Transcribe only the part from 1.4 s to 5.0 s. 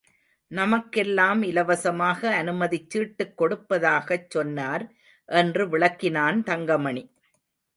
இலவசமாக அனுமதிச்சீட்டுக் கொடுப்பதாகச் சொன்னார்